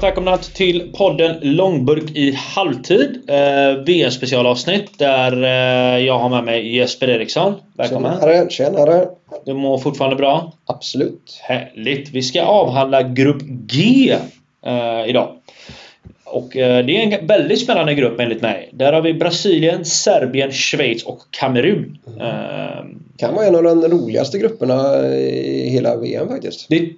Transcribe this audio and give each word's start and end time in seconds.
Varmt 0.00 0.08
välkomna 0.16 0.36
till 0.36 0.92
podden 0.92 1.36
Långburk 1.42 2.10
i 2.10 2.32
halvtid. 2.32 3.20
Eh, 3.28 3.84
VM-specialavsnitt 3.86 4.98
där 4.98 5.42
eh, 5.42 6.06
jag 6.06 6.18
har 6.18 6.28
med 6.28 6.44
mig 6.44 6.76
Jesper 6.76 7.08
Eriksson. 7.08 7.54
Välkommen! 7.76 8.20
Tjenare, 8.20 8.50
tjenare! 8.50 9.08
Du 9.44 9.54
mår 9.54 9.78
fortfarande 9.78 10.16
bra? 10.16 10.52
Absolut! 10.66 11.40
Härligt! 11.42 12.10
Vi 12.10 12.22
ska 12.22 12.42
avhandla 12.42 13.02
Grupp 13.02 13.42
G 13.42 14.16
eh, 14.66 15.08
idag. 15.08 15.36
Och 16.24 16.56
eh, 16.56 16.86
det 16.86 16.96
är 16.96 17.20
en 17.20 17.26
väldigt 17.26 17.60
spännande 17.60 17.94
grupp 17.94 18.20
enligt 18.20 18.42
mig. 18.42 18.70
Där 18.72 18.92
har 18.92 19.02
vi 19.02 19.14
Brasilien, 19.14 19.84
Serbien, 19.84 20.52
Schweiz 20.52 21.04
och 21.04 21.18
Kamerun. 21.30 21.98
Eh, 22.20 22.84
Kan 23.16 23.34
vara 23.34 23.46
en 23.46 23.56
av 23.56 23.62
de 23.62 23.88
roligaste 23.88 24.38
grupperna 24.38 25.06
i 25.08 25.68
hela 25.70 25.96
VM 25.96 26.28
faktiskt. 26.28 26.66
Det 26.68 26.90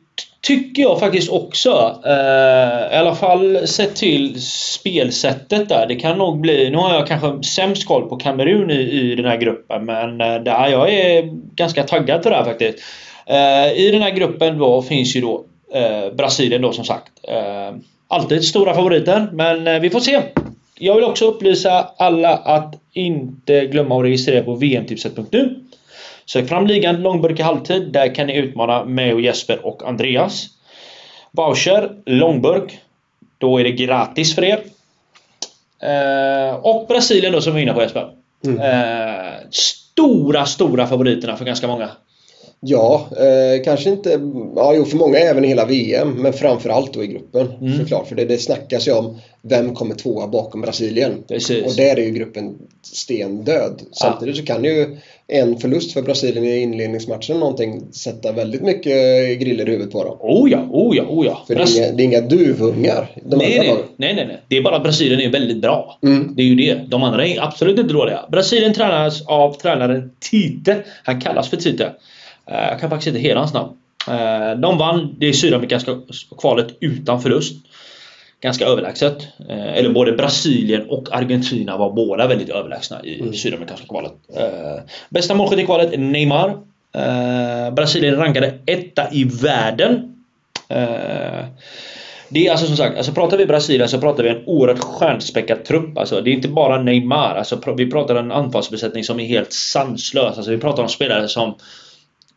tycker 0.42 0.82
jag 0.82 1.00
faktiskt 1.00 1.30
också. 1.30 2.00
Eh, 2.06 2.94
I 2.94 2.96
alla 2.96 3.14
fall 3.14 3.68
sett 3.68 3.96
till 3.96 4.42
spelsättet 4.42 5.68
där. 5.68 5.86
Det 5.86 5.96
kan 5.96 6.18
nog 6.18 6.40
bli... 6.40 6.70
Nu 6.70 6.76
har 6.76 6.94
jag 6.94 7.06
kanske 7.06 7.42
sämst 7.42 7.86
koll 7.86 8.08
på 8.08 8.16
Kamerun 8.16 8.70
i, 8.70 8.80
i 8.80 9.14
den 9.14 9.24
här 9.24 9.36
gruppen 9.36 9.84
men 9.84 10.20
eh, 10.20 10.34
där 10.34 10.68
jag 10.68 10.92
är 10.92 11.22
ganska 11.54 11.82
taggad 11.82 12.22
till 12.22 12.30
det 12.30 12.36
här 12.36 12.44
faktiskt. 12.44 12.78
Eh, 13.26 13.72
I 13.72 13.90
den 13.92 14.02
här 14.02 14.10
gruppen 14.10 14.58
då 14.58 14.82
finns 14.82 15.16
ju 15.16 15.20
då 15.20 15.44
eh, 15.74 16.14
Brasilien 16.14 16.62
då 16.62 16.72
som 16.72 16.84
sagt. 16.84 17.12
Eh, 17.28 17.76
alltid 18.08 18.44
stora 18.44 18.74
favoriter 18.74 19.28
men 19.32 19.66
eh, 19.66 19.80
vi 19.80 19.90
får 19.90 20.00
se. 20.00 20.22
Jag 20.78 20.94
vill 20.94 21.04
också 21.04 21.24
upplysa 21.24 21.88
alla 21.96 22.36
att 22.36 22.74
inte 22.92 23.66
glömma 23.66 23.98
att 23.98 24.04
registrera 24.04 24.44
på 24.44 24.54
vmtipset.nu. 24.54 25.56
Sök 26.26 26.48
fram 26.48 26.66
ligan 26.66 27.02
Långburk 27.02 27.38
i 27.38 27.42
halvtid. 27.42 27.92
Där 27.92 28.14
kan 28.14 28.26
ni 28.26 28.36
utmana 28.36 28.84
mig 28.84 29.14
och 29.14 29.20
Jesper 29.20 29.66
och 29.66 29.82
Andreas. 29.88 30.46
Voucher 31.30 31.90
Långburk. 32.06 32.80
Då 33.38 33.58
är 33.58 33.64
det 33.64 33.72
gratis 33.72 34.34
för 34.34 34.44
er. 34.44 34.62
Eh, 35.82 36.54
och 36.54 36.86
Brasilien 36.88 37.32
då 37.32 37.40
som 37.40 37.54
vi 37.54 37.60
är 37.60 37.62
inne 37.62 37.72
på 37.72 37.82
Jesper. 37.82 38.10
Mm. 38.44 38.60
Eh, 38.60 39.32
stora, 39.50 40.46
stora 40.46 40.86
favoriterna 40.86 41.36
för 41.36 41.44
ganska 41.44 41.66
många. 41.66 41.88
Ja, 42.60 43.08
eh, 43.18 43.62
kanske 43.64 43.90
inte... 43.90 44.10
Ja, 44.56 44.74
jo, 44.76 44.84
för 44.84 44.96
många 44.96 45.18
även 45.18 45.44
i 45.44 45.48
hela 45.48 45.64
VM, 45.66 46.10
men 46.10 46.32
framförallt 46.32 46.94
då 46.94 47.04
i 47.04 47.06
gruppen 47.06 47.48
Mm. 47.60 47.78
såklart. 47.78 48.08
För 48.08 48.14
det, 48.16 48.24
det 48.24 48.38
snackas 48.38 48.88
ju 48.88 48.92
om 48.92 49.18
vem 49.42 49.74
kommer 49.74 49.94
tvåa 49.94 50.26
bakom 50.28 50.60
Brasilien. 50.60 51.12
Precis. 51.28 51.64
Och 51.64 51.72
där 51.76 51.98
är 51.98 52.02
ju 52.02 52.10
gruppen 52.10 52.54
stendöd. 52.82 53.82
Samtidigt 53.92 54.36
så 54.36 54.44
kan 54.44 54.64
ju 54.64 54.96
en 55.28 55.58
förlust 55.58 55.92
för 55.92 56.02
Brasilien 56.02 56.44
i 56.44 56.56
inledningsmatchen 56.58 57.40
någonting 57.40 57.82
sätta 57.92 58.32
väldigt 58.32 58.62
mycket 58.62 58.92
griller 59.40 59.68
i 59.68 59.70
huvudet 59.72 59.92
på 59.92 60.04
dem. 60.04 60.16
Oh 60.20 60.50
ja, 60.50 60.66
oh 60.70 60.96
ja, 60.96 61.02
oh 61.08 61.26
ja. 61.26 61.44
För 61.46 61.54
det 61.54 61.60
Bras- 61.60 61.78
är, 61.78 61.82
inga, 61.84 61.92
det 61.96 62.02
är 62.02 62.04
inga 62.04 62.20
duvungar. 62.20 63.10
De 63.24 63.36
nej, 63.36 63.58
nej, 63.58 63.74
nej, 63.96 64.14
nej, 64.14 64.26
nej. 64.26 64.38
Det 64.48 64.56
är 64.56 64.62
bara 64.62 64.76
att 64.76 64.82
Brasilien 64.82 65.20
är 65.20 65.30
väldigt 65.30 65.60
bra. 65.60 65.98
Mm. 66.02 66.32
Det 66.36 66.42
är 66.42 66.46
ju 66.46 66.54
det. 66.54 66.80
De 66.88 67.02
andra 67.02 67.26
är 67.26 67.40
absolut 67.42 67.78
inte 67.78 67.92
dåliga. 67.92 68.20
Brasilien 68.32 68.74
tränas 68.74 69.26
av 69.26 69.52
tränaren 69.54 70.10
Tite. 70.30 70.76
Han 71.04 71.20
kallas 71.20 71.48
för 71.48 71.56
Tite. 71.56 71.92
Eh, 72.46 72.54
Jag 72.68 72.80
kan 72.80 72.90
faktiskt 72.90 73.06
inte 73.08 73.20
hela 73.20 73.40
hans 73.40 73.52
namn. 73.54 73.72
Eh, 74.08 74.58
De 74.60 74.78
vann 74.78 75.14
det 75.18 75.32
sydamerikanska 75.32 75.96
kvalet 76.38 76.66
utan 76.80 77.22
förlust. 77.22 77.54
Ganska 78.40 78.66
överlägset. 78.66 79.16
Eh, 79.48 79.74
Eller 79.74 79.90
både 79.90 80.12
Brasilien 80.12 80.86
och 80.90 81.08
Argentina 81.12 81.76
var 81.76 81.92
båda 81.92 82.26
väldigt 82.26 82.48
överlägsna 82.48 83.04
i 83.04 83.20
Mm. 83.20 83.32
sydamerikanska 83.34 83.86
kvalet. 83.86 84.12
Bästa 85.08 85.34
målskytt 85.34 85.58
i 85.58 85.64
kvalet 85.66 85.92
är 85.92 85.98
Neymar. 85.98 86.56
Brasilien 87.72 88.16
rankade 88.16 88.54
etta 88.66 89.12
i 89.12 89.24
världen. 89.24 90.08
Det 92.28 92.46
är 92.46 92.50
alltså 92.50 92.66
som 92.66 92.76
sagt, 92.76 92.96
alltså 92.96 93.12
pratar 93.12 93.38
vi 93.38 93.46
Brasilien 93.46 93.88
så 93.88 94.00
pratar 94.00 94.22
vi 94.22 94.28
en 94.30 94.42
oerhört 94.46 94.78
stjärnspäckad 94.78 95.64
trupp. 95.64 95.98
Alltså, 95.98 96.20
det 96.20 96.30
är 96.30 96.32
inte 96.34 96.48
bara 96.48 96.82
Neymar. 96.82 97.34
Alltså, 97.36 97.74
vi 97.76 97.90
pratar 97.90 98.14
en 98.16 98.32
anfallsbesättning 98.32 99.04
som 99.04 99.20
är 99.20 99.24
helt 99.24 99.52
sanslös. 99.52 100.36
Alltså, 100.36 100.50
vi 100.50 100.58
pratar 100.58 100.82
om 100.82 100.88
spelare 100.88 101.28
som 101.28 101.54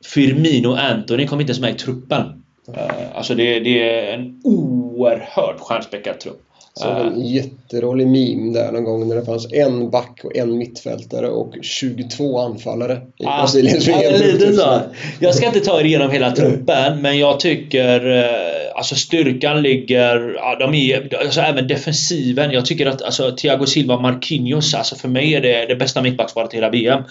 Firmino 0.06 0.68
och 0.68 0.80
Anthony 0.80 1.28
kom 1.28 1.42
inte 1.42 1.52
ens 1.52 1.62
med 1.62 1.76
i 1.76 1.78
truppen. 1.78 2.44
Eh, 2.74 3.18
alltså 3.18 3.36
det, 3.36 3.60
det 3.60 3.90
är 3.90 4.14
en 4.14 4.42
oerhört 4.44 5.60
stjärnspäckad 5.60 6.20
trupp. 6.20 6.42
Så 6.74 6.90
Eh, 6.90 7.08
en 7.08 7.22
jätterolig 7.22 8.08
meme 8.08 8.54
där 8.54 8.72
någon 8.72 8.84
gång 8.84 9.08
när 9.08 9.16
det 9.16 9.26
fanns 9.26 9.54
en 9.54 9.90
back 9.90 10.20
och 10.24 10.38
en 10.38 10.58
mittfältare 10.58 11.30
och 11.30 11.54
22 11.62 12.40
anfallare 12.40 13.02
i 13.18 13.26
Ah, 13.26 13.38
Brasiliens 13.38 14.56
så. 14.56 14.80
Jag 15.20 15.36
ska 15.36 15.48
inte 15.48 15.60
ta 15.60 15.80
er 15.80 15.84
igenom 15.84 16.12
hela 16.12 16.32
truppen, 16.32 17.02
men 17.02 17.20
jag 17.20 17.40
tycker 17.40 18.18
eh, 18.18 18.55
alltså 18.76 18.96
styrkan 18.96 19.62
ligger... 19.62 20.34
Ja, 20.36 20.56
de 20.60 20.74
är, 20.74 21.18
alltså 21.18 21.42
även 21.42 21.68
defensiven. 21.68 22.52
Jag 22.52 22.66
tycker 22.66 22.86
att 22.86 23.02
alltså, 23.02 23.32
Thiago 23.32 23.66
Silva 23.66 24.00
Marquinhos, 24.00 24.74
alltså 24.74 24.96
för 24.96 25.08
mig 25.08 25.36
är 25.36 25.42
det 25.42 25.66
det 25.66 25.76
bästa 25.76 26.02
mittbacksparet 26.02 26.54
i 26.54 26.58
hela 26.58 26.70
VM. 26.70 27.04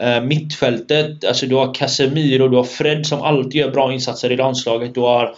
Eh, 0.00 0.20
mittfältet, 0.20 1.24
alltså 1.24 1.46
du 1.46 1.54
har 1.54 1.74
Casemiro, 1.74 2.48
du 2.48 2.56
har 2.56 2.64
Fred 2.64 3.06
som 3.06 3.22
alltid 3.22 3.54
gör 3.54 3.70
bra 3.70 3.92
insatser 3.92 4.32
i 4.32 4.36
landslaget. 4.36 4.94
Du 4.94 5.00
har 5.00 5.24
eh, 5.24 5.30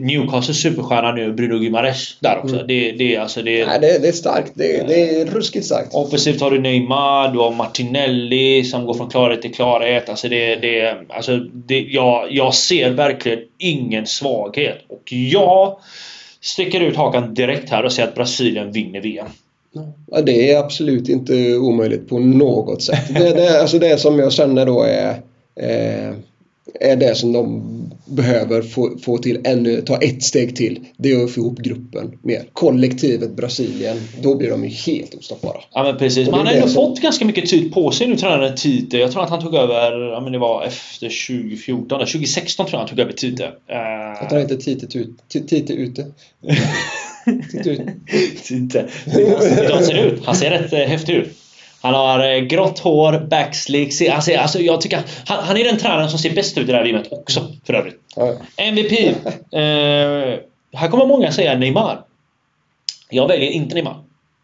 Newcastles 0.00 0.62
superstjärna 0.62 1.12
nu, 1.12 1.32
Bruno 1.32 1.58
Guimaraes, 1.58 2.16
där 2.20 2.38
också. 2.38 2.54
Mm. 2.54 2.66
Det, 2.66 2.92
det, 2.92 3.14
är 3.14 3.20
alltså, 3.20 3.42
det, 3.42 3.66
Nej, 3.66 3.80
det, 3.80 3.98
det 3.98 4.08
är 4.08 4.12
starkt. 4.12 4.52
Det, 4.54 4.88
det 4.88 5.20
är 5.20 5.26
ruskigt 5.26 5.66
starkt. 5.66 5.94
Offensivt 5.94 6.40
har 6.40 6.50
du 6.50 6.60
Neymar, 6.60 7.32
du 7.32 7.38
har 7.38 7.50
Martinelli 7.50 8.64
som 8.64 8.86
går 8.86 8.94
från 8.94 9.10
klarhet 9.10 9.42
till 9.42 9.54
klarhet. 9.54 10.08
Alltså 10.08 10.28
det, 10.28 10.56
det, 10.56 10.96
alltså 11.08 11.38
det, 11.38 11.80
jag, 11.80 12.32
jag 12.32 12.54
ser 12.54 12.90
verkligen 12.90 13.38
ingen 13.58 14.06
svaghet. 14.06 14.78
Och 14.88 15.12
jag 15.12 15.78
sticker 16.40 16.80
ut 16.80 16.96
hakan 16.96 17.34
direkt 17.34 17.70
här 17.70 17.84
och 17.84 17.92
säger 17.92 18.08
att 18.08 18.14
Brasilien 18.14 18.72
vinner 18.72 19.00
VM. 19.00 19.26
Ja, 20.10 20.20
det 20.20 20.52
är 20.52 20.58
absolut 20.58 21.08
inte 21.08 21.56
omöjligt 21.56 22.08
på 22.08 22.18
något 22.18 22.82
sätt. 22.82 23.14
Det, 23.14 23.30
det, 23.30 23.60
alltså 23.60 23.78
det 23.78 24.00
som 24.00 24.18
jag 24.18 24.32
känner 24.32 24.66
då 24.66 24.82
är, 24.82 25.10
eh, 25.60 26.14
är 26.80 26.96
det 26.96 27.14
som 27.14 27.32
de 27.32 27.62
behöver 28.04 28.62
få, 28.62 28.98
få 29.02 29.18
till 29.18 29.40
ännu, 29.44 29.80
ta 29.82 29.96
ett 29.96 30.22
steg 30.22 30.56
till. 30.56 30.80
Det 30.96 31.12
är 31.12 31.24
att 31.24 31.30
få 31.30 31.40
ihop 31.40 31.58
gruppen 31.58 32.18
mer. 32.22 32.44
Kollektivet 32.52 33.36
Brasilien, 33.36 33.96
då 34.22 34.34
blir 34.34 34.50
de 34.50 34.64
ju 34.64 34.70
helt 34.70 35.14
ostoppbara. 35.14 35.56
Ja 35.72 35.82
men 35.82 35.98
precis. 35.98 36.26
Men 36.26 36.34
han 36.34 36.46
har 36.46 36.54
ändå 36.54 36.66
som- 36.68 36.74
fått 36.74 37.00
ganska 37.00 37.24
mycket 37.24 37.46
tid 37.50 37.72
på 37.74 37.90
sig 37.90 38.06
nu 38.08 38.16
tränaren 38.16 38.56
Tite. 38.56 38.98
Jag 38.98 39.12
tror 39.12 39.22
att 39.22 39.30
han 39.30 39.40
tog 39.42 39.54
över, 39.54 40.00
ja 40.12 40.20
men 40.20 40.32
det 40.32 40.38
var 40.38 40.64
efter 40.64 41.08
2014, 41.26 41.98
2016 41.98 42.66
tror 42.66 42.74
jag 42.74 42.78
han 42.78 42.88
tog 42.88 42.98
över 43.00 43.12
Tite. 43.12 43.44
Eh, 43.44 44.22
Att 44.22 44.32
han 44.32 44.40
inte 44.40 44.56
titigt 44.56 44.96
ut, 44.96 45.10
ti- 45.34 45.46
tidigt 45.48 45.70
ute. 45.70 46.06
Tidigt 47.52 47.80
ut. 47.80 48.44
Tite. 48.44 48.88
Han 49.72 49.84
ser 49.84 50.04
ut. 50.06 50.24
Han 50.24 50.34
ser 50.36 50.50
rätt 50.50 50.72
eh, 50.72 50.78
häftig 50.78 51.12
ut. 51.14 51.28
Han 51.80 51.94
har 51.94 52.34
eh, 52.34 52.40
grått 52.40 52.78
hår, 52.78 53.26
backslick. 53.30 53.92
ser, 53.92 54.10
alltså, 54.10 54.58
jag 54.58 54.80
tycker, 54.80 55.02
han, 55.26 55.44
han 55.44 55.56
är 55.56 55.64
den 55.64 55.76
tränaren 55.76 56.10
som 56.10 56.18
ser 56.18 56.34
bäst 56.34 56.58
ut 56.58 56.68
i 56.68 56.72
det 56.72 56.78
här 56.78 56.84
VMet 56.84 57.12
också 57.12 57.52
för 57.64 57.74
övrigt. 57.74 58.00
Ja, 58.16 58.34
MVP. 58.56 58.92
Eh, 59.52 60.38
här 60.72 60.88
kommer 60.88 61.06
många 61.06 61.32
säga 61.32 61.58
Neymar. 61.58 62.04
Jag 63.10 63.28
väljer 63.28 63.50
inte 63.50 63.74
Neymar. 63.74 63.96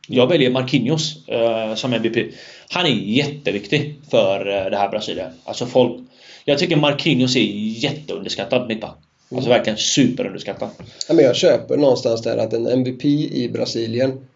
Jag 0.09 0.27
väljer 0.27 0.51
Marquinhos 0.51 1.29
eh, 1.29 1.75
som 1.75 1.93
MVP. 1.93 2.35
Han 2.71 2.87
är 2.87 2.91
jätteviktig 2.91 4.01
för 4.11 4.41
eh, 4.41 4.71
det 4.71 4.77
här 4.77 4.89
Brasilien. 4.89 5.31
Alltså 5.45 5.67
folk... 5.67 6.01
Jag 6.45 6.59
tycker 6.59 6.77
Marquinhos 6.77 7.37
är 7.37 7.41
jätteunderskattad 7.41 8.69
mittback. 8.69 8.97
Alltså 9.35 9.51
verkligen 9.51 9.77
superunderskattad. 9.77 10.69
Ja, 11.09 11.15
men 11.15 11.25
jag 11.25 11.37
köper 11.37 11.77
någonstans 11.77 12.23
där 12.23 12.37
att 12.37 12.53
en 12.53 12.67
MVP 12.67 13.05
i 13.05 13.51
Brasilien 13.53 14.27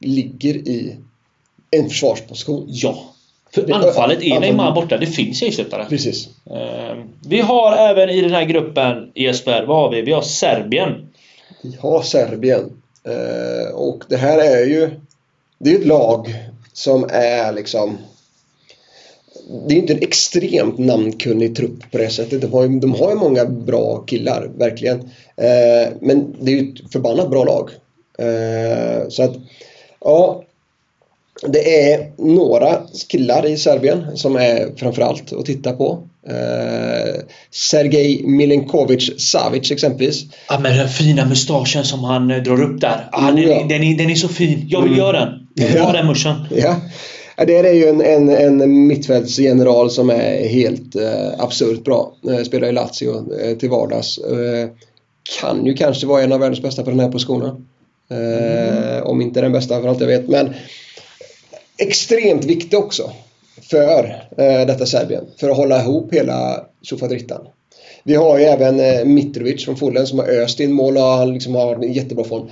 ligger 0.00 0.54
i 0.54 0.96
en 1.70 1.88
försvarsposition. 1.88 2.64
Ja. 2.68 3.04
För 3.54 3.72
anfallet 3.72 4.22
är 4.22 4.40
Neymar 4.40 4.74
borta. 4.74 4.96
Det 4.96 5.06
finns 5.06 5.42
ersättare. 5.42 5.84
Precis. 5.88 6.28
Eh, 6.50 6.96
Vi 7.28 7.40
har 7.40 7.76
även 7.76 8.10
i 8.10 8.20
den 8.20 8.30
här 8.30 8.44
gruppen 8.44 9.10
Jesper, 9.14 9.64
vad 9.66 9.76
har 9.76 9.90
vi? 9.90 10.02
Vi 10.02 10.12
har 10.12 10.22
Serbien. 10.22 11.08
Vi 11.62 11.76
har 11.80 12.02
Serbien. 12.02 12.82
Eh, 13.04 13.74
och 13.74 14.04
det 14.08 14.16
här 14.16 14.38
är 14.38 14.66
ju 14.66 14.90
det 15.58 15.70
är 15.70 15.78
ett 15.78 15.86
lag 15.86 16.34
som 16.72 17.06
är 17.10 17.52
liksom 17.52 17.98
det 19.66 19.74
är 19.74 19.78
inte 19.78 19.92
en 19.92 20.02
extremt 20.02 20.78
namnkunnig 20.78 21.56
trupp 21.56 21.90
på 21.90 21.98
det 21.98 22.10
sättet. 22.10 22.40
De 22.40 22.52
har 22.52 22.62
ju, 22.62 22.80
de 22.80 22.94
har 22.94 23.10
ju 23.10 23.16
många 23.16 23.44
bra 23.44 23.96
killar, 24.06 24.50
verkligen. 24.56 25.00
Eh, 25.36 25.92
men 26.00 26.36
det 26.40 26.52
är 26.52 26.56
ju 26.56 26.72
ett 26.72 26.92
förbannat 26.92 27.30
bra 27.30 27.44
lag. 27.44 27.70
Eh, 28.18 29.08
så 29.08 29.22
att, 29.22 29.36
ja. 30.00 30.42
Det 31.46 31.92
är 31.92 32.10
några 32.18 32.78
killar 33.08 33.46
i 33.46 33.56
Serbien 33.56 34.16
som 34.16 34.36
är 34.36 34.76
framförallt 34.76 35.32
att 35.32 35.44
titta 35.46 35.72
på. 35.72 36.02
Eh, 36.28 37.14
Sergej 37.50 38.22
Milinkovic 38.26 39.30
Savic 39.30 39.70
exempelvis. 39.70 40.24
Ja 40.48 40.58
men 40.58 40.76
den 40.76 40.88
fina 40.88 41.26
mustaschen 41.26 41.84
som 41.84 42.04
han 42.04 42.30
eh, 42.30 42.42
drar 42.42 42.62
upp 42.62 42.80
där. 42.80 43.08
Ah, 43.12 43.30
den, 43.30 43.42
ja. 43.42 43.66
den, 43.68 43.82
är, 43.82 43.98
den 43.98 44.10
är 44.10 44.14
så 44.14 44.28
fin. 44.28 44.66
Jag 44.68 44.82
vill 44.82 44.92
Mm. 44.92 44.98
göra 44.98 45.20
den. 45.20 45.48
Jag 45.54 45.68
vill 45.68 45.80
ha 45.82 45.92
den 45.92 46.06
muschen. 46.06 46.34
Ja. 46.56 46.76
Det 47.46 47.56
är 47.58 47.72
ju 47.72 47.88
en, 47.88 48.00
en, 48.00 48.28
en 48.28 48.86
mittfältsgeneral 48.86 49.90
som 49.90 50.10
är 50.10 50.48
helt 50.48 50.96
eh, 50.96 51.28
absurt 51.38 51.84
bra. 51.84 52.12
Eh, 52.30 52.42
spelar 52.44 52.68
i 52.68 52.72
Lazio 52.72 53.40
eh, 53.40 53.56
till 53.56 53.70
vardags. 53.70 54.18
Eh, 54.18 54.68
kan 55.40 55.66
ju 55.66 55.74
kanske 55.74 56.06
vara 56.06 56.22
en 56.22 56.32
av 56.32 56.40
världens 56.40 56.62
bästa 56.62 56.82
på 56.82 56.90
den 56.90 57.00
här 57.00 57.08
positionen. 57.12 57.66
Eh, 58.10 59.02
om 59.02 59.20
inte 59.20 59.40
den 59.40 59.52
bästa 59.52 59.80
för 59.80 59.88
allt 59.88 60.00
jag 60.00 60.06
vet. 60.06 60.28
Men 60.28 60.54
extremt 61.78 62.44
viktig 62.44 62.78
också 62.78 63.10
för 63.70 64.04
eh, 64.36 64.66
detta 64.66 64.86
Serbien. 64.86 65.24
För 65.40 65.50
att 65.50 65.56
hålla 65.56 65.82
ihop 65.82 66.14
hela 66.14 66.64
tjofadrittan. 66.82 67.46
Vi 68.04 68.14
har 68.14 68.38
ju 68.38 68.44
även 68.44 68.80
eh, 68.80 69.04
Mitrovic 69.04 69.64
från 69.64 69.76
Fulham 69.76 70.06
som 70.06 70.18
har 70.18 70.26
öst 70.26 70.60
in 70.60 70.72
mål 70.72 70.96
och 70.96 71.02
han 71.02 71.34
liksom 71.34 71.54
har 71.54 71.74
en 71.74 71.92
jättebra 71.92 72.24
form. 72.24 72.50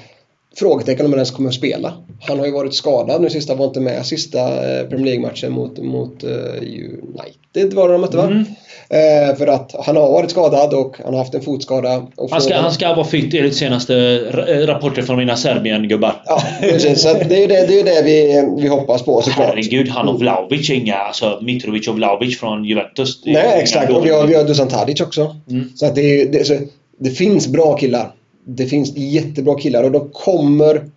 Frågetecken 0.58 1.06
om 1.06 1.12
han 1.12 1.18
ens 1.18 1.30
kommer 1.30 1.48
att 1.48 1.54
spela. 1.54 1.92
Han 2.20 2.38
har 2.38 2.46
ju 2.46 2.52
varit 2.52 2.74
skadad 2.74 3.22
nu 3.22 3.30
sista, 3.30 3.54
var 3.54 3.64
inte 3.64 3.80
med 3.80 4.06
sista 4.06 4.40
eh, 4.40 4.86
Premier 4.88 5.06
League-matchen 5.06 5.52
mot, 5.52 5.78
mot 5.78 6.24
uh, 6.24 6.30
United 6.62 7.74
var 7.74 7.88
det 7.88 7.94
de 7.94 8.00
mötte 8.00 8.16
va? 8.16 8.26
Mm. 8.26 8.44
Eh, 8.88 9.36
för 9.36 9.46
att 9.46 9.74
han 9.86 9.96
har 9.96 10.12
varit 10.12 10.30
skadad 10.30 10.74
och 10.74 10.96
han 11.04 11.14
har 11.14 11.18
haft 11.18 11.34
en 11.34 11.40
fotskada. 11.40 12.06
Och 12.16 12.30
Han 12.30 12.40
ska, 12.40 12.56
han 12.56 12.72
ska 12.72 12.94
vara 12.94 13.06
fit 13.06 13.34
enligt 13.34 13.56
senaste 13.56 13.92
ra- 13.92 14.66
rapporter 14.66 15.02
från 15.02 15.16
mina 15.16 15.36
Serbien-gubbar. 15.36 16.22
Ja, 16.26 16.42
precis. 16.60 17.02
Så 17.02 17.14
det 17.28 17.36
är 17.36 17.40
ju 17.40 17.46
det, 17.46 17.66
det, 17.66 17.80
är 17.80 17.84
det 17.84 18.02
vi, 18.04 18.48
vi 18.62 18.68
hoppas 18.68 19.02
på 19.02 19.22
såklart. 19.22 19.46
Herregud, 19.46 19.88
han 19.88 20.08
och 20.08 20.20
Vlahovic 20.20 20.70
är 20.70 20.74
inga... 20.74 20.94
Alltså 20.96 21.38
Mitrovic 21.42 21.88
och 21.88 21.94
Vlahovic 21.94 22.40
från 22.40 22.64
Juventus. 22.64 23.22
Nej, 23.24 23.60
exakt. 23.62 23.92
Och 23.92 24.06
vi 24.06 24.10
har, 24.10 24.26
vi 24.26 24.34
har 24.34 24.44
Dusan 24.44 24.68
Tadic 24.68 25.00
också. 25.00 25.36
Mm. 25.50 25.72
Så 25.74 25.86
att 25.86 25.94
det, 25.94 26.20
är, 26.20 26.26
det, 26.26 26.44
så 26.44 26.54
det 26.98 27.10
finns 27.10 27.48
bra 27.48 27.76
killar. 27.76 28.12
Det 28.48 28.66
finns 28.66 28.96
jättebra 28.96 29.58
killar 29.58 29.82
och 29.82 29.90
de 29.90 30.08
kommer 30.12 30.90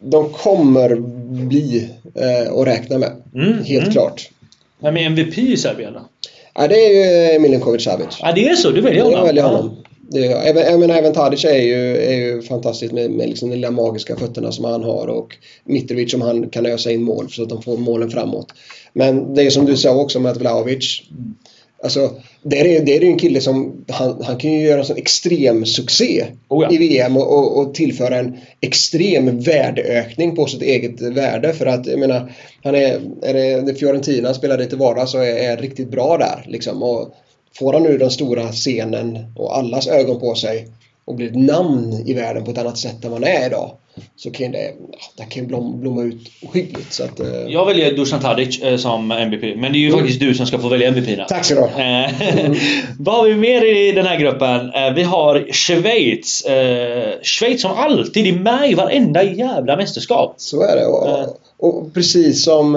de 0.00 0.30
kommer 0.30 0.96
bli 1.46 1.90
eh, 2.14 2.52
att 2.52 2.66
räkna 2.66 2.98
med. 2.98 3.12
Mm, 3.34 3.64
Helt 3.64 3.82
mm. 3.82 3.92
klart. 3.92 4.30
Vem 4.78 4.96
är 4.96 5.06
MVP 5.06 5.38
i 5.38 5.56
Serbien 5.56 5.92
då? 5.92 6.00
Ja, 6.54 6.68
det 6.68 6.74
är 6.74 7.32
ju 7.32 7.38
Milinkovic 7.38 7.84
Savic. 7.84 8.18
Ja, 8.20 8.32
det 8.32 8.48
är 8.48 8.54
så? 8.54 8.70
Du 8.70 8.80
väljer 8.80 9.02
honom? 9.02 9.18
Jag 9.18 9.26
väljer 9.26 9.44
honom. 9.44 9.76
Det 10.08 10.26
är, 10.26 10.50
även, 10.50 10.62
jag 10.62 10.80
menar, 10.80 10.94
även 10.94 11.12
Tadic 11.12 11.44
är 11.44 11.62
ju, 11.62 11.96
är 11.96 12.14
ju 12.14 12.42
fantastiskt 12.42 12.92
med, 12.92 13.10
med 13.10 13.28
liksom 13.28 13.50
de 13.50 13.56
lilla 13.56 13.70
magiska 13.70 14.16
fötterna 14.16 14.52
som 14.52 14.64
han 14.64 14.84
har 14.84 15.06
och 15.06 15.36
Mitrovic 15.64 16.10
som 16.10 16.20
han 16.20 16.50
kan 16.50 16.66
ösa 16.66 16.90
in 16.90 17.02
mål 17.02 17.30
så 17.30 17.42
att 17.42 17.48
de 17.48 17.62
får 17.62 17.76
målen 17.76 18.10
framåt. 18.10 18.46
Men 18.92 19.34
det 19.34 19.42
är 19.42 19.50
som 19.50 19.66
du 19.66 19.76
sa 19.76 19.94
också 19.94 20.20
med 20.20 20.32
att 20.32 20.40
Vlahovic 20.40 21.02
Alltså, 21.84 22.10
det 22.42 22.60
är, 22.60 22.84
det 22.84 22.96
är 22.96 23.00
ju 23.00 23.06
en 23.06 23.18
kille 23.18 23.40
som 23.40 23.84
han, 23.88 24.22
han 24.22 24.36
kan 24.36 24.52
ju 24.52 24.60
göra 24.60 24.80
en 24.80 24.86
sån 24.86 24.96
extrem 24.96 25.66
succé 25.66 26.24
Oh 26.48 26.62
ja. 26.62 26.70
i 26.72 26.78
VM 26.78 27.16
och, 27.16 27.32
och, 27.32 27.58
och 27.58 27.74
tillföra 27.74 28.16
en 28.16 28.36
extrem 28.60 29.40
värdeökning 29.40 30.36
på 30.36 30.46
sitt 30.46 30.62
eget 30.62 31.00
värde. 31.00 31.52
För 31.52 31.66
att 31.66 31.86
jag 31.86 31.98
menar, 31.98 32.32
han 32.62 32.74
är, 32.74 33.00
är 33.22 33.62
det, 33.62 33.74
Fiorentina 33.74 34.28
han 34.28 34.34
spelar 34.34 34.58
lite 34.58 34.76
vardag 34.76 35.08
så 35.08 35.18
är, 35.18 35.36
är 35.36 35.56
riktigt 35.56 35.90
bra 35.90 36.18
där. 36.18 36.44
Liksom. 36.48 36.82
Och 36.82 37.14
får 37.58 37.72
han 37.72 37.82
nu 37.82 37.98
den 37.98 38.10
stora 38.10 38.52
scenen 38.52 39.18
och 39.36 39.56
allas 39.56 39.86
ögon 39.86 40.20
på 40.20 40.34
sig 40.34 40.68
och 41.04 41.14
blir 41.14 41.26
ett 41.26 41.36
namn 41.36 42.02
i 42.06 42.14
världen 42.14 42.44
på 42.44 42.50
ett 42.50 42.58
annat 42.58 42.78
sätt 42.78 43.04
än 43.04 43.12
han 43.12 43.24
är 43.24 43.46
idag. 43.46 43.70
Så 44.16 44.30
kan 44.30 44.52
det, 44.52 44.72
det 45.16 45.24
kan 45.24 45.46
blom, 45.46 45.80
blomma 45.80 46.02
ut 46.02 46.20
ohyggligt. 46.42 46.92
Så 46.92 47.04
att, 47.04 47.20
eh, 47.20 47.26
Jag 47.48 47.66
väljer 47.66 47.96
Dusan 47.96 48.20
Tadic 48.20 48.62
eh, 48.62 48.76
som 48.76 49.10
MVP. 49.10 49.56
Men 49.56 49.72
det 49.72 49.78
är 49.78 49.80
ju 49.80 49.86
Mm. 49.88 49.98
faktiskt 50.00 50.20
du 50.20 50.34
som 50.34 50.46
ska 50.46 50.58
få 50.58 50.68
välja 50.68 50.88
MVP 50.88 51.16
då. 51.16 51.24
Tack 51.28 51.44
så 51.44 51.54
du 51.54 51.60
ha. 51.60 51.68
Eh, 51.68 52.10
Vad 52.98 53.14
har 53.14 53.24
vi 53.28 53.34
mer 53.34 53.64
i 53.64 53.92
den 53.92 54.06
här 54.06 54.18
gruppen? 54.18 54.70
Eh, 54.74 54.94
Vi 54.94 55.02
har 55.02 55.46
Schweiz. 55.52 56.44
Schweiz 57.22 57.62
som 57.62 57.70
alltid 57.72 58.26
är 58.26 58.32
med 58.32 58.70
i 58.70 58.74
varenda 58.74 59.22
jävla 59.22 59.76
mästerskap. 59.76 60.34
Så 60.38 60.62
är 60.62 60.76
det. 60.76 60.86
Och, 60.86 61.38
och 61.58 61.94
precis 61.94 62.44
som 62.44 62.72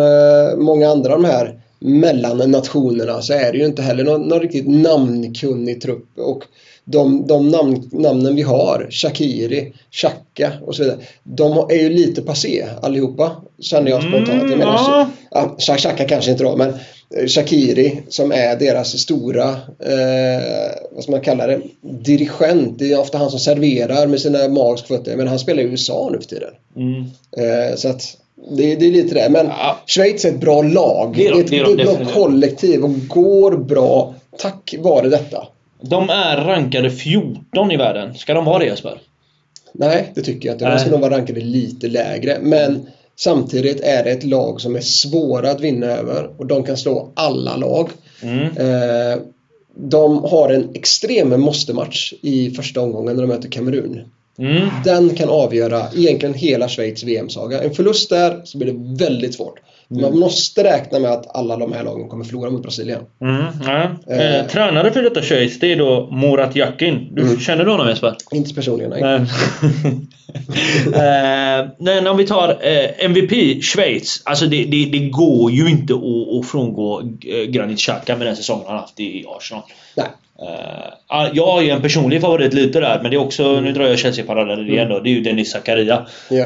många 0.58 0.90
andra 0.90 1.14
av 1.14 1.22
de 1.22 1.28
här 1.28 1.60
mellan 1.80 2.52
nationerna 2.52 3.22
så 3.22 3.34
är 3.34 3.52
det 3.52 3.58
ju 3.58 3.66
inte 3.66 3.82
heller 3.82 4.04
någon, 4.04 4.22
någon 4.22 4.40
riktigt 4.40 4.68
namnkunnig 4.68 5.82
trupp. 5.82 6.08
Och 6.18 6.44
de, 6.86 7.28
de 7.28 7.50
namn, 7.50 7.90
namnen 7.92 8.36
vi 8.36 8.42
har, 8.42 8.88
Shakiri, 8.90 9.74
Xhaka 9.92 10.54
och 10.66 10.76
så 10.76 10.84
vidare, 10.84 10.98
de 11.24 11.58
är 11.58 11.76
ju 11.76 11.90
lite 11.90 12.22
passé 12.22 12.66
allihopa, 12.82 13.32
känner 13.60 13.92
jag 13.92 14.04
spontant. 14.04 14.50
Jag 14.50 14.58
menar, 14.58 14.74
ja. 14.74 15.10
ja, 15.32 15.76
Xhaka 15.78 16.08
kanske 16.08 16.32
inte 16.32 16.44
då, 16.44 16.56
men 16.56 16.74
Shakiri 17.28 18.02
som 18.10 18.32
är 18.32 18.56
deras 18.56 19.00
stora, 19.00 19.50
eh, 19.80 20.72
vad 20.92 21.04
ska 21.04 21.12
man 21.12 21.22
kalla 21.22 21.48
det, 21.48 21.62
dirigent. 21.82 22.80
Det 22.80 22.92
är 22.92 23.00
ofta 23.00 23.18
han 23.18 23.30
som 23.30 23.40
serverar 23.40 24.08
med 24.08 24.22
sina 24.22 24.48
magiska 24.48 24.88
fötter. 24.88 25.16
Men 25.16 25.28
han 25.28 25.40
spelar 25.40 25.64
i 25.64 25.66
USA 25.66 26.10
nu 26.12 26.20
för 26.20 26.28
tiden. 26.28 26.54
Mm. 26.76 27.02
Eh, 27.38 27.76
så 27.76 27.90
att 27.90 28.18
det, 28.50 28.76
det 28.76 28.86
är 28.86 28.92
lite 28.92 29.16
det. 29.16 29.30
Men 29.30 29.46
Ja. 29.46 29.78
Schweiz 29.86 30.26
är 30.26 30.30
ett 30.30 30.40
bra 30.40 30.62
lag. 30.62 31.14
Det 31.16 31.28
är 31.28 31.32
de, 31.32 31.40
ett, 31.40 31.48
det 31.48 31.60
är 31.60 31.64
de 31.64 31.76
bra 31.76 32.06
kollektiv 32.14 32.84
och 32.84 33.08
går 33.08 33.58
bra 33.58 34.14
tack 34.38 34.76
vare 34.80 35.10
detta. 35.10 35.48
De 35.82 36.10
är 36.10 36.38
rankade 36.38 36.90
14 36.90 37.72
i 37.72 37.78
världen. 37.78 38.16
Ska 38.16 38.34
de 38.34 38.46
vara 38.46 38.60
det 38.60 38.66
Jesper? 38.66 39.02
Nej, 39.72 40.12
det 40.16 40.22
tycker 40.22 40.50
jag 40.50 40.56
inte. 40.56 40.70
De 40.70 40.80
ska 40.80 40.90
nog 40.90 41.00
vara 41.00 41.18
rankade 41.18 41.40
lite 41.40 41.88
lägre. 41.88 42.38
Men 42.42 42.88
samtidigt 43.16 43.82
är 43.82 44.04
det 44.04 44.12
ett 44.12 44.24
lag 44.24 44.62
som 44.62 44.76
är 44.76 44.82
svåra 44.82 45.52
att 45.52 45.62
vinna 45.62 45.88
över 45.88 46.30
och 46.38 46.46
de 46.46 46.64
kan 46.64 46.78
slå 46.78 47.10
alla 47.14 47.56
lag. 47.56 47.90
Mm. 48.22 48.44
Eh, 48.44 49.18
de 49.76 50.24
har 50.24 50.50
en 50.50 50.70
extrem 50.74 51.42
måste-match 51.42 52.14
i 52.22 52.52
första 52.52 52.82
omgången 52.82 53.16
när 53.16 53.22
de 53.24 53.28
möter 53.28 53.50
Kamerun. 53.50 54.02
Mm. 54.40 54.70
Den 54.84 55.16
kan 55.16 55.30
avgöra 55.30 55.82
egentligen 55.96 56.36
hela 56.36 56.68
Schweiz 56.70 57.04
VM-saga. 57.04 57.64
En 57.64 57.74
förlust 57.74 58.10
där 58.10 58.42
så 58.44 58.58
blir 58.58 58.72
det 58.74 59.04
väldigt 59.06 59.36
svårt. 59.36 59.60
Man 59.90 60.20
måste 60.20 60.64
räkna 60.64 61.00
med 61.00 61.12
att 61.12 61.36
alla 61.36 61.58
de 61.58 61.74
här 61.74 61.84
lagen 61.84 62.10
kommer 62.10 62.26
förlora 62.26 62.50
mot 62.50 62.64
Brasilien. 62.64 63.02
Mm. 63.22 63.44
Ja. 63.66 63.90
Eh, 64.14 64.36
Eh. 64.36 64.48
tränare 64.48 64.92
för 64.92 65.02
detta 65.04 65.22
Schweiz, 65.22 65.60
det 65.60 65.72
är 65.72 65.76
då 65.76 66.12
Murat 66.12 66.56
Yakin. 66.56 67.10
Du, 67.16 67.22
Mm. 67.22 67.40
Känner 67.40 67.66
du 67.66 67.72
honom 67.72 67.88
Jesper? 67.90 68.16
Inte 68.32 68.54
personligen, 68.54 68.90
nej. 68.92 69.22
Eh, 70.86 71.68
Men 71.80 72.08
om 72.08 72.18
vi 72.18 72.26
tar 72.28 72.50
eh, 72.50 73.06
MVP 73.06 73.62
Schweiz. 73.62 74.22
Alltså 74.26 74.46
det, 74.46 74.64
det, 74.64 74.86
det 74.86 75.00
går 75.10 75.52
ju 75.52 75.70
inte 75.70 75.94
att, 75.94 76.40
att 76.40 76.48
frångå 76.52 77.02
Granit 77.50 77.80
Xhaka 77.80 78.16
med 78.18 78.28
den 78.28 78.36
säsongen 78.36 78.64
han 78.68 78.78
haft 78.78 79.00
i 79.00 79.26
Arsenal. 79.38 79.64
nej. 79.96 80.06
Eh, 80.42 80.94
ja, 81.10 81.30
jag 81.34 81.46
har 81.46 81.62
ju 81.62 81.70
en 81.70 81.82
personlig 81.82 82.22
favorit 82.22 82.54
lite 82.54 82.80
där, 82.80 83.00
men 83.02 83.12
det 83.12 83.18
är 83.18 83.22
också, 83.22 83.62
nu 83.62 83.74
drar 83.74 83.88
jag 83.88 84.00
Chelsea-paralleller 84.00 84.70
igen 84.70 84.90
då, 84.90 85.00
det 85.00 85.10
är 85.10 85.14
ju 85.14 85.22
Dennis 85.22 85.52
Zakaria. 85.52 86.08
Eh, 86.32 86.46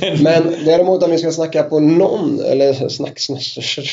men, 0.00 0.22
Men 0.22 0.54
däremot 0.64 1.02
om 1.02 1.10
vi 1.10 1.18
ska 1.18 1.30
snacka 1.30 1.62
på 1.62 1.80
någon, 1.80 2.40
eller 2.40 2.88
snack, 2.88 3.20
snack, 3.20 3.42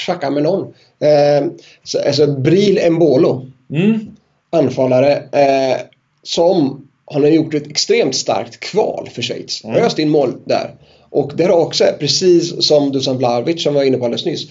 snacka 0.05 0.29
med 0.29 0.43
någon. 0.43 0.61
Eh, 0.99 1.47
så, 1.83 1.99
alltså 2.07 2.27
Bril 2.27 2.91
Mbolo, 2.91 3.45
mm, 3.71 4.15
anfallare, 4.49 5.13
eh, 5.15 5.77
som 6.23 6.87
han 7.05 7.23
har 7.23 7.29
gjort 7.29 7.53
ett 7.53 7.67
extremt 7.67 8.15
starkt 8.15 8.59
kval 8.59 9.09
för 9.13 9.21
Schweiz. 9.21 9.63
Mm. 9.63 9.83
Öst 9.83 9.99
in 9.99 10.09
mål 10.09 10.33
där. 10.45 10.71
Och 11.09 11.31
har 11.39 11.49
också, 11.49 11.83
precis 11.99 12.67
som 12.67 12.91
Dusan 12.91 13.17
Vlahovic 13.17 13.63
som 13.63 13.73
var 13.73 13.83
inne 13.83 13.97
på 13.97 14.05
alldeles 14.05 14.25
nyss, 14.25 14.47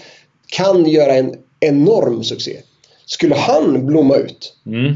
kan 0.47 0.85
göra 0.85 1.13
en 1.13 1.35
enorm 1.59 2.23
succé. 2.23 2.57
Skulle 3.07 3.35
han 3.35 3.85
blomma 3.85 4.15
ut, 4.15 4.53
mm. 4.65 4.95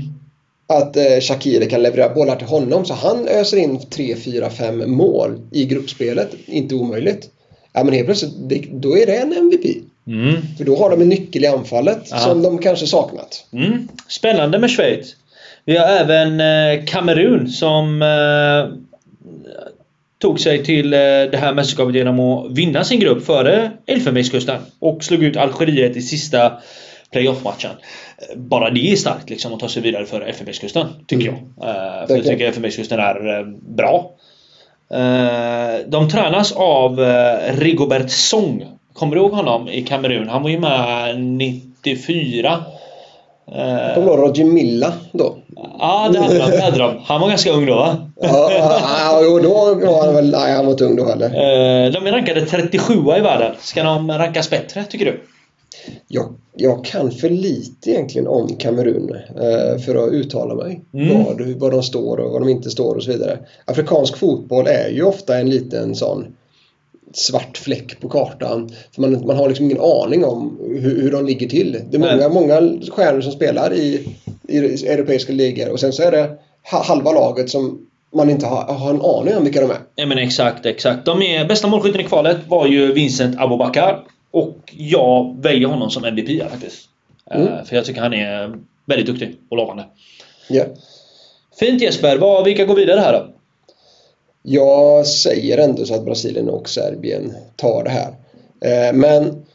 att 0.67 0.97
eh, 0.97 1.19
Shakiri 1.21 1.69
kan 1.69 1.83
leverera 1.83 2.13
bollar 2.13 2.35
till 2.35 2.47
honom 2.47 2.85
så 2.85 2.93
han 2.93 3.27
öser 3.27 3.57
in 3.57 3.89
3, 3.89 4.15
4, 4.15 4.49
5 4.49 4.91
mål 4.91 5.39
i 5.51 5.65
gruppspelet. 5.65 6.29
Inte 6.45 6.75
omöjligt. 6.75 7.29
Ja 7.73 7.83
men 7.83 7.93
helt 7.93 8.05
plötsligt, 8.05 8.33
det, 8.49 8.65
då 8.71 8.97
är 8.97 9.05
det 9.05 9.17
en 9.17 9.33
MVP. 9.33 9.65
Mm. 10.07 10.35
För 10.57 10.65
då 10.65 10.75
har 10.75 10.89
de 10.89 11.01
en 11.01 11.09
nyckel 11.09 11.43
i 11.43 11.47
anfallet 11.47 12.07
Ja. 12.11 12.17
som 12.17 12.41
de 12.41 12.57
kanske 12.57 12.87
saknat. 12.87 13.45
Mm. 13.53 13.87
Spännande 14.07 14.59
med 14.59 14.69
Schweiz. 14.69 15.15
Vi 15.65 15.77
har 15.77 15.87
även 15.87 16.39
eh, 16.39 16.85
Kamerun 16.85 17.49
som 17.49 18.01
eh, 18.01 18.77
tog 20.17 20.39
sig 20.39 20.63
till 20.63 20.93
eh, 20.93 20.99
det 20.99 21.37
här 21.37 21.53
mästerskapet 21.53 21.95
genom 21.95 22.19
att 22.19 22.51
vinna 22.51 22.83
sin 22.83 22.99
grupp 22.99 23.25
före 23.25 23.71
Elfenbenskusten 23.85 24.57
och 24.79 25.03
slog 25.03 25.23
ut 25.23 25.37
Algeriet 25.37 25.97
i 25.97 26.01
sista 26.01 26.53
playoff-matchen. 27.11 27.71
Bara 28.35 28.69
det 28.69 28.91
är 28.91 28.95
starkt 28.95 29.29
liksom 29.29 29.53
att 29.53 29.59
ta 29.59 29.67
sig 29.67 29.81
vidare 29.81 30.05
före 30.05 30.25
Elfenbenskusten, 30.25 30.87
tycker 31.07 31.27
Mm. 31.29 31.39
jag. 31.59 31.69
Eh, 31.69 32.07
för 32.07 32.15
jag 32.15 32.25
tycker 32.25 32.45
Elfenbenskusten 32.47 32.99
är 32.99 33.39
eh, 33.39 33.45
bra. 33.75 34.11
Eh, 34.93 35.79
de 35.87 36.09
tränas 36.09 36.51
av 36.51 37.01
eh, 37.03 37.55
Rigobert 37.57 38.09
Song. 38.11 38.65
Kommer 38.93 39.15
du 39.15 39.21
ihåg 39.21 39.31
honom 39.31 39.67
i 39.67 39.81
Kamerun? 39.81 40.29
Han 40.29 40.43
var 40.43 40.49
ju 40.49 40.59
med 40.59 41.19
94. 41.21 42.63
Eh, 43.47 43.93
Kommer 43.93 43.95
du 43.95 44.01
ihåg 44.01 44.19
Roger 44.19 44.45
Milla 44.45 44.93
då? 45.11 45.37
Ja, 45.79 46.09
det 46.13 46.19
hade 46.19 46.37
de. 46.39 46.51
Det 46.51 46.61
hade 46.61 46.77
de. 46.79 47.01
Han 47.05 47.21
var 47.21 47.29
ganska 47.29 47.51
ung 47.51 47.65
då 47.65 47.75
va? 47.75 48.09
Ja, 48.21 48.51
ja, 48.51 49.39
då 49.43 49.49
var 49.91 50.05
han 50.05 50.15
väl... 50.15 50.31
Nej, 50.31 50.53
han 50.55 50.65
var 50.65 50.71
inte 50.71 50.85
ung 50.85 50.95
då 50.95 51.05
heller. 51.09 51.29
De 51.91 52.07
är 52.07 52.11
rankade 52.11 52.45
37 52.45 52.93
i 52.93 53.21
världen. 53.21 53.55
Ska 53.59 53.83
de 53.83 54.11
rankas 54.11 54.49
bättre, 54.49 54.83
tycker 54.83 55.05
du? 55.05 55.21
Jag, 56.07 56.33
jag 56.55 56.85
kan 56.85 57.11
för 57.11 57.29
lite 57.29 57.91
egentligen 57.91 58.27
om 58.27 58.55
Kamerun 58.55 59.15
eh, 59.15 59.81
för 59.81 59.95
att 60.07 60.13
uttala 60.13 60.55
mig. 60.55 60.81
Mm. 60.93 61.23
Vad, 61.23 61.41
vad 61.41 61.71
de 61.71 61.83
står 61.83 62.17
och 62.17 62.31
vad 62.31 62.41
de 62.41 62.49
inte 62.49 62.69
står 62.69 62.95
och 62.95 63.03
så 63.03 63.11
vidare. 63.11 63.39
Afrikansk 63.65 64.17
fotboll 64.17 64.67
är 64.67 64.89
ju 64.89 65.03
ofta 65.03 65.37
en 65.37 65.49
liten 65.49 65.95
sån 65.95 66.25
svart 67.13 67.57
fläck 67.57 67.99
på 67.99 68.09
kartan. 68.09 68.69
För 68.91 69.01
man, 69.01 69.25
man 69.27 69.37
har 69.37 69.47
liksom 69.47 69.65
ingen 69.65 69.81
aning 69.81 70.25
om 70.25 70.57
hur, 70.79 71.01
hur 71.01 71.11
de 71.11 71.25
ligger 71.25 71.47
till. 71.47 71.79
Det 71.89 71.97
är 71.97 71.99
många, 71.99 72.15
Nej. 72.15 72.29
många 72.29 72.81
stjärnor 72.91 73.21
som 73.21 73.31
spelar 73.31 73.73
i, 73.73 74.07
i 74.47 74.57
europeiska 74.87 75.33
ligor 75.33 75.69
och 75.69 75.79
sen 75.79 75.93
så 75.93 76.03
är 76.03 76.11
det 76.11 76.37
ha- 76.71 76.83
halva 76.83 77.11
laget 77.11 77.49
som 77.49 77.87
man 78.15 78.29
inte 78.29 78.45
har, 78.45 78.63
har 78.73 78.89
en 78.89 79.01
aning 79.01 79.35
om 79.37 79.43
vilka 79.43 79.61
de 79.61 79.71
är. 79.71 79.77
Ja 79.95 80.05
men 80.05 80.17
exakt, 80.17 80.65
exakt. 80.65 81.05
De 81.05 81.21
är, 81.21 81.45
bästa 81.45 81.67
målskytten 81.67 82.01
i 82.01 82.03
kvalet 82.03 82.37
var 82.47 82.67
ju 82.67 82.93
Vincent 82.93 83.39
Abubakar. 83.39 84.03
Och 84.31 84.57
jag 84.77 85.37
väljer 85.41 85.67
honom 85.67 85.89
som 85.89 86.05
MVP 86.05 86.49
faktiskt. 86.49 86.89
Eh, 87.31 87.41
Mm. 87.41 87.65
För 87.65 87.75
jag 87.75 87.85
tycker 87.85 88.01
han 88.01 88.13
är 88.13 88.59
väldigt 88.85 89.07
duktig 89.07 89.37
och 89.49 89.57
lovande. 89.57 89.85
Ja. 90.49 90.63
Fint 91.59 91.81
Jesper, 91.81 92.17
vad, 92.17 92.45
vilka 92.45 92.65
går 92.65 92.75
vidare 92.75 92.99
här 92.99 93.13
då? 93.13 93.33
Jag 94.43 95.07
säger 95.07 95.57
ändå 95.57 95.85
så 95.85 95.95
att 95.95 96.05
Brasilien 96.05 96.49
och 96.49 96.69
Serbien 96.69 97.33
tar 97.55 97.83
det 97.83 97.89
här. 97.89 98.15
Eh, 98.61 98.93
men 98.93 99.45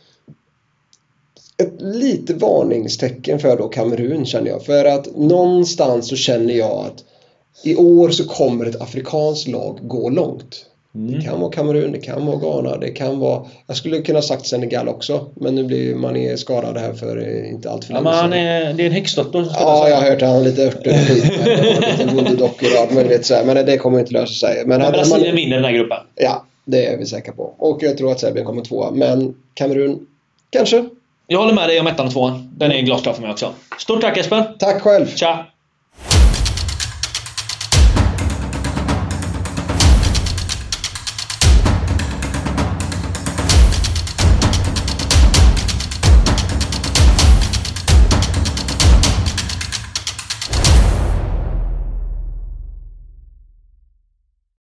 ett 1.56 1.74
lite 1.80 2.34
varningstecken 2.34 3.38
för 3.38 3.56
då 3.56 3.68
Kamerun 3.68 4.26
känner 4.26 4.50
jag. 4.50 4.64
För 4.64 4.84
att 4.84 5.16
någonstans 5.16 6.08
så 6.08 6.16
känner 6.16 6.54
jag 6.54 6.86
att 6.86 7.04
i 7.64 7.76
år 7.76 8.08
så 8.10 8.24
kommer 8.24 8.66
ett 8.66 8.80
afrikanskt 8.82 9.48
lag 9.48 9.78
gå 9.82 10.08
långt. 10.10 10.66
Det 10.98 11.22
kan 11.22 11.40
vara 11.40 11.50
Kamerun, 11.52 11.92
det 11.92 11.98
kan 11.98 12.26
vara 12.26 12.36
Ghana, 12.36 12.76
det 12.76 12.90
kan 12.90 13.18
vara... 13.18 13.42
Jag 13.66 13.76
skulle 13.76 14.02
kunna 14.02 14.22
sagt 14.22 14.46
Senegal 14.46 14.88
också. 14.88 15.26
Men 15.34 15.54
nu 15.54 15.64
blir 15.64 15.94
man 15.94 16.16
är 16.16 16.36
skadad 16.36 16.76
här 16.76 16.92
för 16.92 17.16
eh, 17.16 17.50
inte 17.50 17.70
allt 17.70 17.84
för 17.84 17.94
Ja, 17.94 18.00
länge 18.00 18.10
men 18.10 18.20
sedan. 18.20 18.32
är, 18.32 18.72
det 18.72 18.82
är 18.82 18.86
en 18.86 18.92
häxdoktor 18.92 19.44
som 19.44 19.52
spelar 19.54 19.70
Ja, 19.70 19.88
jag 19.88 19.96
har 19.96 20.02
hört 20.02 20.22
att 20.22 20.28
han 20.28 20.36
har 20.36 20.44
lite 20.44 20.62
örter 20.66 20.90
och 20.90 20.96
skit. 21.06 22.12
och 22.16 22.30
Lite 22.30 22.44
och 22.44 22.82
allt 22.82 22.94
möjligt 22.94 23.26
så 23.26 23.34
här. 23.34 23.44
Men 23.44 23.66
det 23.66 23.76
kommer 23.78 23.98
inte 23.98 24.12
lösa 24.12 24.46
sig. 24.46 24.62
Men 24.66 24.80
Men 24.80 24.92
Brasilien 24.92 25.28
man, 25.28 25.36
vinner 25.36 25.56
den 25.56 25.64
här 25.64 25.72
gruppen. 25.72 25.98
Ja, 26.14 26.44
det 26.64 26.86
är 26.86 26.98
vi 26.98 27.06
säkra 27.06 27.32
på. 27.32 27.54
Och 27.58 27.82
jag 27.82 27.98
tror 27.98 28.12
att 28.12 28.20
Serbien 28.20 28.46
kommer 28.46 28.62
tvåa. 28.62 28.90
Men 28.90 29.34
Kamerun, 29.54 30.06
kanske. 30.50 30.84
Jag 31.26 31.38
håller 31.38 31.54
med 31.54 31.68
dig 31.68 31.80
om 31.80 31.86
ettan 31.86 32.06
och 32.06 32.12
tvåan. 32.12 32.50
Den 32.56 32.72
är 32.72 32.80
glasklar 32.82 33.12
för 33.12 33.22
mig 33.22 33.30
också. 33.30 33.52
Stort 33.78 34.00
tack 34.00 34.16
Jesper! 34.16 34.44
Tack 34.58 34.82
själv! 34.82 35.06
Tja! 35.06 35.46